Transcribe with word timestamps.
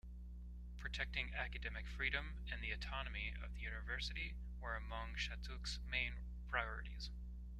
Protecting 0.79 1.31
academic 1.35 1.85
freedom 1.87 2.33
and 2.51 2.59
the 2.59 2.71
autonomy 2.71 3.35
of 3.43 3.53
the 3.53 3.59
university 3.59 4.33
were 4.59 4.75
among 4.75 5.15
Shattuck's 5.15 5.77
main 5.91 6.13
priorities. 6.49 7.11